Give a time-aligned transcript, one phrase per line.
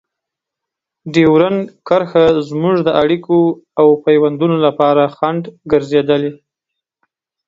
[1.13, 3.37] ډیورنډ کرښه زموږ د اړیکو
[3.79, 6.31] او پيوندونو لپاره خنډ ګرځېدلې.